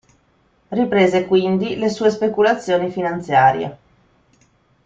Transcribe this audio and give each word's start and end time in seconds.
Riprese 0.69 1.27
quindi 1.27 1.75
le 1.75 1.87
sue 1.89 2.09
speculazioni 2.09 2.89
finanziarie. 2.89 3.77